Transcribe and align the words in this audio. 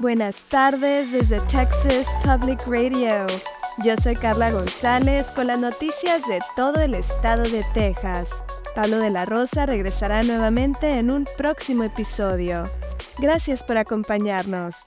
Buenas 0.00 0.46
tardes 0.46 1.12
desde 1.12 1.40
Texas 1.40 2.08
Public 2.24 2.58
Radio. 2.66 3.26
Yo 3.84 3.94
soy 3.98 4.16
Carla 4.16 4.50
González 4.50 5.30
con 5.30 5.48
las 5.48 5.60
noticias 5.60 6.26
de 6.26 6.38
todo 6.56 6.80
el 6.80 6.94
estado 6.94 7.42
de 7.42 7.62
Texas. 7.74 8.42
Pablo 8.74 8.96
de 8.98 9.10
la 9.10 9.26
Rosa 9.26 9.66
regresará 9.66 10.22
nuevamente 10.22 10.92
en 10.92 11.10
un 11.10 11.28
próximo 11.36 11.84
episodio. 11.84 12.64
Gracias 13.18 13.62
por 13.62 13.76
acompañarnos. 13.76 14.86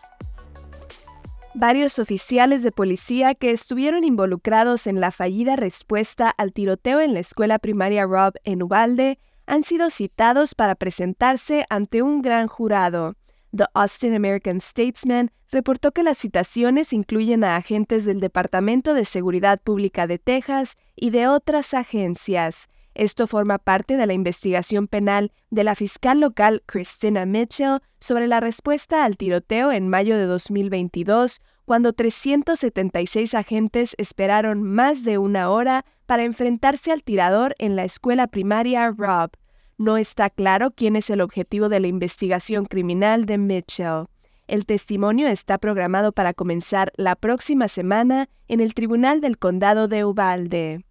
Varios 1.53 1.99
oficiales 1.99 2.63
de 2.63 2.71
policía 2.71 3.35
que 3.35 3.51
estuvieron 3.51 4.03
involucrados 4.03 4.87
en 4.87 4.99
la 4.99 5.11
fallida 5.11 5.55
respuesta 5.55 6.31
al 6.31 6.53
tiroteo 6.53 7.01
en 7.01 7.13
la 7.13 7.19
escuela 7.19 7.59
primaria 7.59 8.07
Rob 8.07 8.33
en 8.45 8.63
Ubalde 8.63 9.19
han 9.45 9.61
sido 9.61 9.91
citados 9.91 10.55
para 10.55 10.73
presentarse 10.73 11.67
ante 11.69 12.01
un 12.01 12.23
gran 12.23 12.47
jurado. 12.47 13.15
The 13.55 13.67
Austin 13.75 14.15
American 14.15 14.59
Statesman 14.59 15.29
reportó 15.51 15.91
que 15.91 16.01
las 16.01 16.17
citaciones 16.17 16.91
incluyen 16.91 17.43
a 17.43 17.55
agentes 17.55 18.03
del 18.03 18.19
Departamento 18.19 18.95
de 18.95 19.05
Seguridad 19.05 19.61
Pública 19.61 20.07
de 20.07 20.17
Texas 20.17 20.75
y 20.95 21.11
de 21.11 21.27
otras 21.27 21.75
agencias. 21.75 22.67
Esto 22.95 23.27
forma 23.27 23.59
parte 23.59 23.95
de 23.95 24.07
la 24.07 24.13
investigación 24.13 24.87
penal 24.87 25.31
de 25.51 25.63
la 25.63 25.75
fiscal 25.75 26.19
local 26.19 26.63
Christina 26.65 27.27
Mitchell 27.27 27.79
sobre 27.99 28.27
la 28.27 28.39
respuesta 28.39 29.03
al 29.03 29.17
tiroteo 29.17 29.71
en 29.71 29.87
mayo 29.87 30.17
de 30.17 30.25
2022, 30.25 31.39
cuando 31.65 31.93
376 31.93 33.35
agentes 33.35 33.93
esperaron 33.99 34.63
más 34.63 35.03
de 35.03 35.19
una 35.19 35.51
hora 35.51 35.85
para 36.07 36.23
enfrentarse 36.23 36.91
al 36.91 37.03
tirador 37.03 37.55
en 37.59 37.75
la 37.75 37.83
escuela 37.83 38.27
primaria 38.27 38.91
Rob. 38.91 39.31
No 39.77 39.97
está 39.97 40.29
claro 40.29 40.71
quién 40.71 40.95
es 40.95 41.09
el 41.09 41.21
objetivo 41.21 41.67
de 41.67 41.79
la 41.79 41.87
investigación 41.87 42.65
criminal 42.65 43.25
de 43.25 43.37
Mitchell. 43.39 44.05
El 44.47 44.65
testimonio 44.65 45.27
está 45.27 45.57
programado 45.57 46.11
para 46.11 46.33
comenzar 46.33 46.91
la 46.95 47.15
próxima 47.15 47.67
semana 47.67 48.29
en 48.47 48.59
el 48.59 48.73
Tribunal 48.73 49.19
del 49.19 49.37
Condado 49.37 49.87
de 49.87 50.05
Uvalde. 50.05 50.85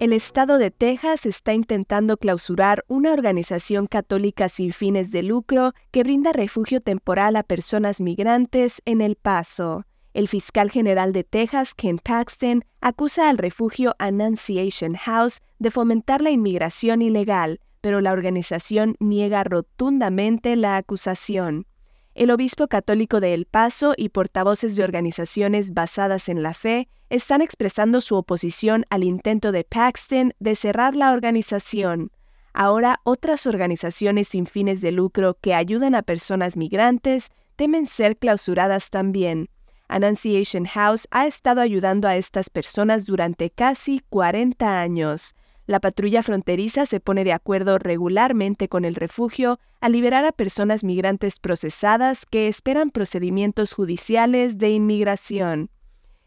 El 0.00 0.12
estado 0.12 0.58
de 0.58 0.70
Texas 0.70 1.26
está 1.26 1.54
intentando 1.54 2.16
clausurar 2.16 2.84
una 2.88 3.12
organización 3.12 3.86
católica 3.86 4.48
sin 4.48 4.72
fines 4.72 5.10
de 5.10 5.22
lucro 5.22 5.72
que 5.90 6.02
brinda 6.02 6.32
refugio 6.32 6.80
temporal 6.80 7.36
a 7.36 7.42
personas 7.42 8.00
migrantes 8.00 8.80
en 8.84 9.00
El 9.00 9.16
Paso. 9.16 9.84
El 10.18 10.26
fiscal 10.26 10.68
general 10.68 11.12
de 11.12 11.22
Texas, 11.22 11.76
Ken 11.76 12.00
Paxton, 12.00 12.64
acusa 12.80 13.28
al 13.28 13.38
refugio 13.38 13.94
Annunciation 14.00 14.94
House 14.96 15.38
de 15.60 15.70
fomentar 15.70 16.22
la 16.22 16.30
inmigración 16.30 17.02
ilegal, 17.02 17.60
pero 17.80 18.00
la 18.00 18.10
organización 18.10 18.96
niega 18.98 19.44
rotundamente 19.44 20.56
la 20.56 20.76
acusación. 20.76 21.68
El 22.16 22.32
obispo 22.32 22.66
católico 22.66 23.20
de 23.20 23.32
El 23.32 23.46
Paso 23.46 23.94
y 23.96 24.08
portavoces 24.08 24.74
de 24.74 24.82
organizaciones 24.82 25.72
basadas 25.72 26.28
en 26.28 26.42
la 26.42 26.52
fe 26.52 26.88
están 27.10 27.40
expresando 27.40 28.00
su 28.00 28.16
oposición 28.16 28.86
al 28.90 29.04
intento 29.04 29.52
de 29.52 29.62
Paxton 29.62 30.34
de 30.40 30.56
cerrar 30.56 30.96
la 30.96 31.12
organización. 31.12 32.10
Ahora 32.52 32.98
otras 33.04 33.46
organizaciones 33.46 34.26
sin 34.26 34.46
fines 34.46 34.80
de 34.80 34.90
lucro 34.90 35.38
que 35.40 35.54
ayudan 35.54 35.94
a 35.94 36.02
personas 36.02 36.56
migrantes 36.56 37.30
temen 37.54 37.86
ser 37.86 38.16
clausuradas 38.16 38.90
también. 38.90 39.48
Annunciation 39.88 40.66
House 40.66 41.08
ha 41.10 41.26
estado 41.26 41.60
ayudando 41.60 42.06
a 42.06 42.16
estas 42.16 42.50
personas 42.50 43.06
durante 43.06 43.50
casi 43.50 44.00
40 44.10 44.80
años. 44.80 45.34
La 45.66 45.80
patrulla 45.80 46.22
fronteriza 46.22 46.86
se 46.86 47.00
pone 47.00 47.24
de 47.24 47.32
acuerdo 47.32 47.78
regularmente 47.78 48.68
con 48.68 48.84
el 48.84 48.94
refugio 48.94 49.58
a 49.80 49.88
liberar 49.88 50.24
a 50.24 50.32
personas 50.32 50.84
migrantes 50.84 51.40
procesadas 51.40 52.24
que 52.26 52.48
esperan 52.48 52.90
procedimientos 52.90 53.72
judiciales 53.72 54.58
de 54.58 54.70
inmigración. 54.70 55.70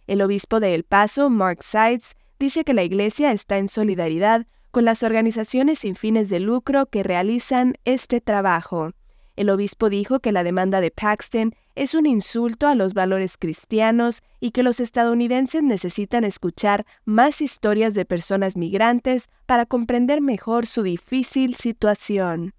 El 0.08 0.22
obispo 0.22 0.60
de 0.60 0.76
El 0.76 0.84
Paso, 0.84 1.30
Mark 1.30 1.64
Sides, 1.64 2.16
dice 2.40 2.64
que 2.64 2.74
la 2.74 2.84
Iglesia 2.84 3.32
está 3.32 3.58
en 3.58 3.68
solidaridad 3.68 4.48
con 4.72 4.86
las 4.86 5.04
organizaciones 5.04 5.80
sin 5.80 5.96
fines 5.96 6.30
de 6.30 6.40
lucro 6.40 6.86
que 6.88 7.04
realizan 7.04 7.76
este 7.86 8.22
trabajo. 8.22 8.92
El 9.36 9.50
obispo 9.50 9.90
dijo 9.90 10.20
que 10.20 10.32
la 10.32 10.44
demanda 10.44 10.82
de 10.82 10.92
Paxton 10.92 11.56
es 11.76 11.96
un 11.96 12.06
insulto 12.06 12.68
a 12.68 12.76
los 12.76 12.94
valores 12.94 13.38
cristianos 13.38 14.22
y 14.40 14.52
que 14.52 14.64
los 14.64 14.80
estadounidenses 14.80 15.64
necesitan 15.64 16.24
escuchar 16.24 16.86
más 17.06 17.42
historias 17.42 17.94
de 17.94 18.06
personas 18.06 18.58
migrantes 18.58 19.30
para 19.46 19.66
comprender 19.66 20.22
mejor 20.22 20.68
su 20.68 20.84
difícil 20.84 21.56
situación. 21.56 22.54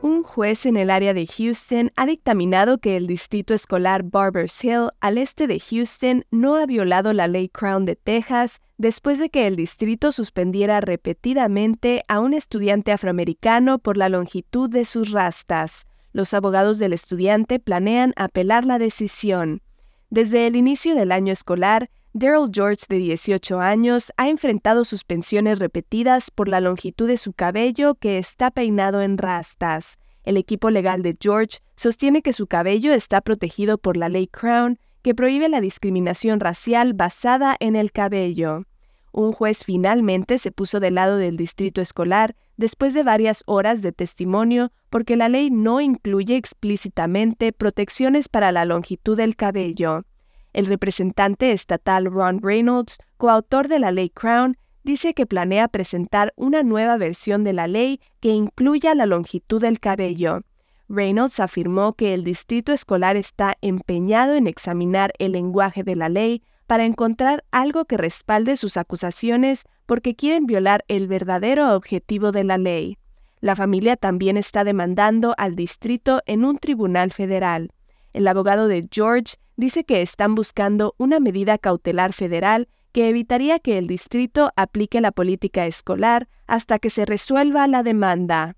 Un 0.00 0.22
juez 0.22 0.64
en 0.64 0.76
el 0.76 0.90
área 0.90 1.12
de 1.12 1.26
Houston 1.26 1.90
ha 1.96 2.06
dictaminado 2.06 2.78
que 2.78 2.96
el 2.96 3.08
distrito 3.08 3.52
escolar 3.52 4.04
Barbers 4.04 4.62
Hill, 4.62 4.90
al 5.00 5.18
este 5.18 5.48
de 5.48 5.58
Houston, 5.58 6.24
no 6.30 6.54
ha 6.54 6.66
violado 6.66 7.12
la 7.12 7.26
ley 7.26 7.48
Crown 7.48 7.84
de 7.84 7.96
Texas 7.96 8.60
después 8.76 9.18
de 9.18 9.28
que 9.28 9.48
el 9.48 9.56
distrito 9.56 10.12
suspendiera 10.12 10.80
repetidamente 10.80 12.04
a 12.06 12.20
un 12.20 12.32
estudiante 12.32 12.92
afroamericano 12.92 13.80
por 13.80 13.96
la 13.96 14.08
longitud 14.08 14.70
de 14.70 14.84
sus 14.84 15.10
rastas. 15.10 15.86
Los 16.12 16.32
abogados 16.32 16.78
del 16.78 16.92
estudiante 16.92 17.58
planean 17.58 18.12
apelar 18.16 18.64
la 18.64 18.78
decisión. 18.78 19.62
Desde 20.10 20.46
el 20.46 20.54
inicio 20.54 20.94
del 20.94 21.10
año 21.10 21.32
escolar, 21.32 21.90
Daryl 22.18 22.50
George, 22.52 22.84
de 22.88 22.98
18 22.98 23.60
años, 23.60 24.12
ha 24.16 24.28
enfrentado 24.28 24.82
suspensiones 24.82 25.60
repetidas 25.60 26.32
por 26.32 26.48
la 26.48 26.60
longitud 26.60 27.06
de 27.06 27.16
su 27.16 27.32
cabello 27.32 27.94
que 27.94 28.18
está 28.18 28.50
peinado 28.50 29.02
en 29.02 29.18
rastas. 29.18 29.98
El 30.24 30.36
equipo 30.36 30.70
legal 30.70 31.02
de 31.02 31.16
George 31.20 31.58
sostiene 31.76 32.20
que 32.22 32.32
su 32.32 32.48
cabello 32.48 32.92
está 32.92 33.20
protegido 33.20 33.78
por 33.78 33.96
la 33.96 34.08
ley 34.08 34.26
Crown, 34.26 34.80
que 35.02 35.14
prohíbe 35.14 35.48
la 35.48 35.60
discriminación 35.60 36.40
racial 36.40 36.92
basada 36.92 37.56
en 37.60 37.76
el 37.76 37.92
cabello. 37.92 38.64
Un 39.12 39.30
juez 39.30 39.62
finalmente 39.62 40.38
se 40.38 40.50
puso 40.50 40.80
del 40.80 40.96
lado 40.96 41.18
del 41.18 41.36
distrito 41.36 41.80
escolar 41.80 42.34
después 42.56 42.94
de 42.94 43.04
varias 43.04 43.44
horas 43.46 43.80
de 43.80 43.92
testimonio 43.92 44.72
porque 44.90 45.14
la 45.14 45.28
ley 45.28 45.50
no 45.50 45.80
incluye 45.80 46.34
explícitamente 46.34 47.52
protecciones 47.52 48.28
para 48.28 48.50
la 48.50 48.64
longitud 48.64 49.16
del 49.16 49.36
cabello. 49.36 50.02
El 50.52 50.66
representante 50.66 51.52
estatal 51.52 52.06
Ron 52.06 52.40
Reynolds, 52.42 52.98
coautor 53.16 53.68
de 53.68 53.78
la 53.78 53.90
ley 53.90 54.10
Crown, 54.10 54.56
dice 54.82 55.14
que 55.14 55.26
planea 55.26 55.68
presentar 55.68 56.32
una 56.36 56.62
nueva 56.62 56.96
versión 56.96 57.44
de 57.44 57.52
la 57.52 57.66
ley 57.66 58.00
que 58.20 58.30
incluya 58.30 58.94
la 58.94 59.06
longitud 59.06 59.60
del 59.60 59.80
cabello. 59.80 60.40
Reynolds 60.88 61.40
afirmó 61.40 61.92
que 61.92 62.14
el 62.14 62.24
distrito 62.24 62.72
escolar 62.72 63.16
está 63.16 63.56
empeñado 63.60 64.34
en 64.34 64.46
examinar 64.46 65.12
el 65.18 65.32
lenguaje 65.32 65.82
de 65.82 65.96
la 65.96 66.08
ley 66.08 66.42
para 66.66 66.84
encontrar 66.84 67.44
algo 67.50 67.84
que 67.84 67.98
respalde 67.98 68.56
sus 68.56 68.76
acusaciones 68.76 69.64
porque 69.84 70.14
quieren 70.14 70.46
violar 70.46 70.84
el 70.88 71.06
verdadero 71.06 71.74
objetivo 71.74 72.32
de 72.32 72.44
la 72.44 72.56
ley. 72.56 72.96
La 73.40 73.54
familia 73.54 73.96
también 73.96 74.36
está 74.36 74.64
demandando 74.64 75.34
al 75.38 75.54
distrito 75.54 76.22
en 76.26 76.44
un 76.44 76.58
tribunal 76.58 77.12
federal. 77.12 77.70
El 78.12 78.26
abogado 78.26 78.66
de 78.66 78.88
George 78.90 79.36
dice 79.58 79.84
que 79.84 80.00
están 80.00 80.36
buscando 80.36 80.94
una 80.98 81.18
medida 81.18 81.58
cautelar 81.58 82.12
federal 82.14 82.68
que 82.92 83.08
evitaría 83.08 83.58
que 83.58 83.76
el 83.76 83.88
distrito 83.88 84.50
aplique 84.56 85.00
la 85.00 85.10
política 85.12 85.66
escolar 85.66 86.28
hasta 86.46 86.78
que 86.78 86.90
se 86.90 87.04
resuelva 87.04 87.66
la 87.66 87.82
demanda. 87.82 88.54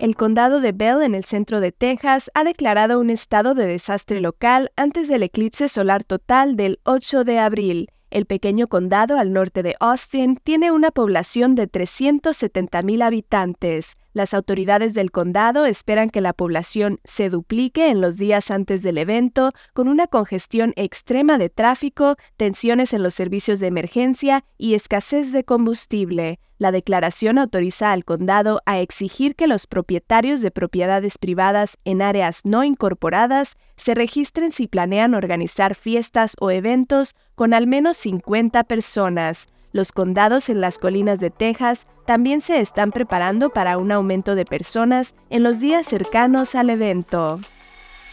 El 0.00 0.16
condado 0.16 0.60
de 0.60 0.72
Bell 0.72 1.02
en 1.02 1.14
el 1.14 1.24
centro 1.24 1.60
de 1.60 1.72
Texas 1.72 2.30
ha 2.34 2.42
declarado 2.42 2.98
un 2.98 3.10
estado 3.10 3.54
de 3.54 3.66
desastre 3.66 4.20
local 4.20 4.72
antes 4.76 5.08
del 5.08 5.22
eclipse 5.22 5.68
solar 5.68 6.02
total 6.02 6.56
del 6.56 6.80
8 6.84 7.22
de 7.22 7.38
abril. 7.38 7.90
El 8.10 8.24
pequeño 8.26 8.66
condado 8.66 9.18
al 9.18 9.32
norte 9.32 9.62
de 9.62 9.76
Austin 9.78 10.40
tiene 10.42 10.72
una 10.72 10.90
población 10.90 11.54
de 11.54 11.70
370.000 11.70 13.04
habitantes. 13.04 13.96
Las 14.14 14.34
autoridades 14.34 14.92
del 14.92 15.10
condado 15.10 15.64
esperan 15.64 16.10
que 16.10 16.20
la 16.20 16.34
población 16.34 17.00
se 17.02 17.30
duplique 17.30 17.88
en 17.88 18.02
los 18.02 18.18
días 18.18 18.50
antes 18.50 18.82
del 18.82 18.98
evento, 18.98 19.52
con 19.72 19.88
una 19.88 20.06
congestión 20.06 20.74
extrema 20.76 21.38
de 21.38 21.48
tráfico, 21.48 22.16
tensiones 22.36 22.92
en 22.92 23.02
los 23.02 23.14
servicios 23.14 23.58
de 23.58 23.68
emergencia 23.68 24.44
y 24.58 24.74
escasez 24.74 25.32
de 25.32 25.44
combustible. 25.44 26.38
La 26.58 26.72
declaración 26.72 27.38
autoriza 27.38 27.90
al 27.90 28.04
condado 28.04 28.60
a 28.66 28.80
exigir 28.80 29.34
que 29.34 29.46
los 29.46 29.66
propietarios 29.66 30.42
de 30.42 30.50
propiedades 30.50 31.16
privadas 31.16 31.78
en 31.84 32.02
áreas 32.02 32.42
no 32.44 32.64
incorporadas 32.64 33.56
se 33.76 33.94
registren 33.94 34.52
si 34.52 34.68
planean 34.68 35.14
organizar 35.14 35.74
fiestas 35.74 36.36
o 36.38 36.50
eventos 36.50 37.16
con 37.34 37.54
al 37.54 37.66
menos 37.66 37.96
50 37.96 38.62
personas. 38.64 39.48
Los 39.72 39.92
condados 39.92 40.50
en 40.50 40.60
las 40.60 40.78
colinas 40.78 41.18
de 41.18 41.30
Texas 41.30 41.86
también 42.06 42.40
se 42.40 42.60
están 42.60 42.92
preparando 42.92 43.50
para 43.50 43.78
un 43.78 43.90
aumento 43.90 44.34
de 44.34 44.44
personas 44.44 45.14
en 45.30 45.42
los 45.42 45.60
días 45.60 45.86
cercanos 45.86 46.54
al 46.54 46.70
evento. 46.70 47.40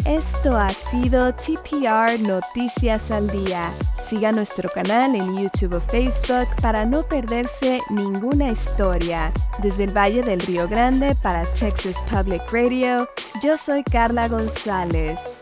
Esto 0.06 0.58
ha 0.58 0.70
sido 0.70 1.34
TPR 1.34 2.18
Noticias 2.22 3.12
al 3.12 3.30
Día. 3.30 3.74
Siga 4.08 4.32
nuestro 4.32 4.70
canal 4.70 5.14
en 5.14 5.38
YouTube 5.38 5.76
o 5.76 5.82
Facebook 5.82 6.48
para 6.62 6.86
no 6.86 7.04
perderse 7.04 7.82
ninguna 7.90 8.50
historia. 8.50 9.34
Desde 9.62 9.84
el 9.84 9.96
Valle 9.96 10.24
del 10.24 10.40
Río 10.40 10.70
Grande 10.70 11.16
para 11.16 11.44
Texas 11.54 12.02
Public 12.10 12.42
Radio, 12.52 13.10
yo 13.44 13.58
soy 13.58 13.84
Carla 13.84 14.30
González. 14.30 15.42